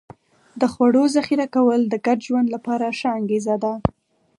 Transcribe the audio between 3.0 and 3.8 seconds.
انګېزه ده.